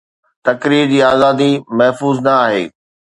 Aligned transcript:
تقرير 0.47 0.85
جي 0.93 0.99
آزادي 1.13 1.51
محفوظ 1.79 2.17
نه 2.25 2.31
آهي. 2.45 2.63